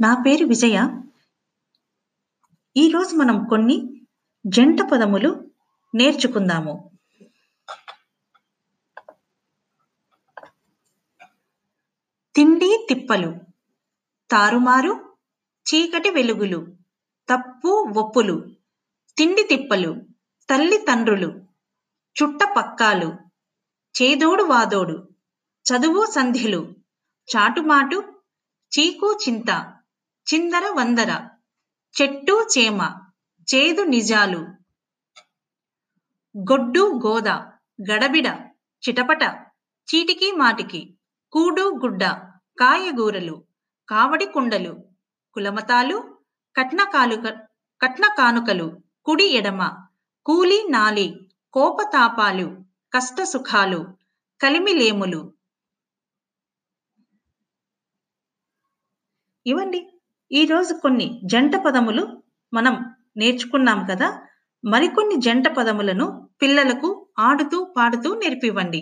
నా 0.00 0.14
పేరు 0.14 0.44
విజయ. 0.46 0.76
ఈరోజు 2.76 3.16
మనం 3.16 3.44
కొన్ని 3.44 3.76
జంట 4.46 4.78
పదములు 4.92 5.50
నేర్చుకుందాము. 5.94 6.90
తిండి 12.34 12.86
తిప్పలు 12.88 13.30
తారుమారు 14.30 14.92
చీకటి 15.66 16.10
వెలుగులు 16.10 16.66
తప్పు 17.28 17.68
ఒప్పులు 17.96 18.36
తిండి 19.18 19.42
తిప్పలు 19.42 19.92
తల్లి 20.50 20.78
తండ్రులు 20.78 21.28
చుట్ట 22.16 22.44
పక్కాలు 22.56 23.10
చేదోడు 23.94 24.42
వాదోడు 24.42 25.08
చదువు 25.66 26.06
సంధ్యలు 26.10 26.62
చాటుమాటు 27.28 27.98
చీకు 28.72 29.18
చింత 29.28 29.79
చిందర 30.30 30.64
వందర 30.70 31.10
చెట్టు 31.94 32.34
చేమ 32.54 32.80
చేదు 33.48 33.82
నిజాలు. 33.84 34.40
గొడ్డు 36.34 36.82
గోద 37.04 37.28
గడబిడ 37.78 38.28
చిటపట 38.82 39.22
చీటికి 39.88 40.32
మాటికి 40.32 40.80
కూడు 41.32 41.64
గుడ్డ 41.82 42.02
కాయగూరలు 42.58 43.36
కావడి 43.88 44.26
కుండలు 44.26 44.72
కులమతాలు 45.36 45.98
కట్న 46.56 46.80
కాలుక 46.84 47.26
కట్న 47.80 48.06
కానుకలు 48.18 48.68
కుడి 49.06 49.26
ఎడమ 49.30 49.62
కూలి 50.26 50.60
నాలి 50.70 51.08
కోపతాపాలు 51.54 52.46
కష్ట 52.92 53.22
సుఖాలు 53.22 53.80
కలిమిలేములు. 54.40 55.20
ఇవండి 59.46 59.80
ఈరోజు 60.32 60.72
కొన్ని 60.74 61.20
జంట 61.24 61.56
పదములు 61.56 62.02
మనం 62.52 62.74
నేర్చుకున్నాం 63.16 63.86
కదా. 63.90 64.08
మరికొన్ని 64.64 65.16
జంట 65.16 65.48
పదములను 65.48 66.06
పిల్లలకు 66.42 66.88
ఆడుతూ 67.18 67.58
పాడుతూ 67.76 68.14
నేర్పివ్వండి. 68.14 68.80